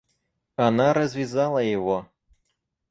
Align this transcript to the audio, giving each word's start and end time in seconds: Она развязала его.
Она 0.55 0.93
развязала 0.93 1.59
его. 1.61 2.09